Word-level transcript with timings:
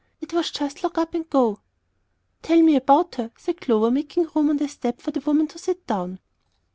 It 0.19 0.33
was 0.33 0.49
just 0.49 0.83
lock 0.83 0.97
up 0.97 1.13
and 1.13 1.29
go!" 1.29 1.59
"Tell 2.41 2.63
me 2.63 2.75
about 2.75 3.13
her," 3.17 3.29
said 3.37 3.61
Clover, 3.61 3.91
making 3.91 4.29
room 4.33 4.49
on 4.49 4.57
the 4.57 4.67
step 4.67 4.99
for 4.99 5.11
the 5.11 5.19
woman 5.19 5.45
to 5.49 5.59
sit 5.59 5.85
down. 5.85 6.19